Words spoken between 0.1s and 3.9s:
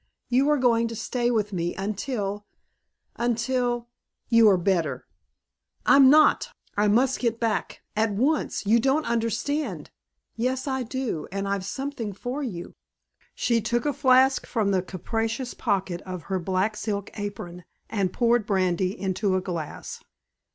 "You are going to stay with me until until